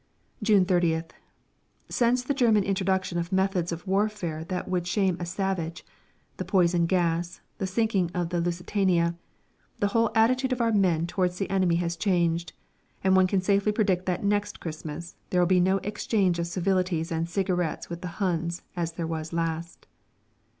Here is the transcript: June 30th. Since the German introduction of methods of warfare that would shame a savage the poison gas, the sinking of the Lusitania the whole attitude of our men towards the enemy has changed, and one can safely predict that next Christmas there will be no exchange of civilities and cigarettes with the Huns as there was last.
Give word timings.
June 0.41 0.65
30th. 0.65 1.11
Since 1.87 2.23
the 2.23 2.33
German 2.33 2.63
introduction 2.63 3.19
of 3.19 3.31
methods 3.31 3.71
of 3.71 3.85
warfare 3.85 4.43
that 4.45 4.67
would 4.67 4.87
shame 4.87 5.15
a 5.19 5.27
savage 5.27 5.85
the 6.37 6.43
poison 6.43 6.87
gas, 6.87 7.39
the 7.59 7.67
sinking 7.67 8.09
of 8.15 8.29
the 8.29 8.41
Lusitania 8.41 9.13
the 9.77 9.89
whole 9.89 10.09
attitude 10.15 10.51
of 10.51 10.59
our 10.59 10.71
men 10.71 11.05
towards 11.05 11.37
the 11.37 11.47
enemy 11.51 11.75
has 11.75 11.95
changed, 11.95 12.53
and 13.03 13.15
one 13.15 13.27
can 13.27 13.41
safely 13.41 13.71
predict 13.71 14.07
that 14.07 14.23
next 14.23 14.59
Christmas 14.59 15.17
there 15.29 15.39
will 15.39 15.45
be 15.45 15.59
no 15.59 15.77
exchange 15.83 16.39
of 16.39 16.47
civilities 16.47 17.11
and 17.11 17.29
cigarettes 17.29 17.87
with 17.87 18.01
the 18.01 18.17
Huns 18.23 18.63
as 18.75 18.93
there 18.93 19.05
was 19.05 19.31
last. 19.31 19.85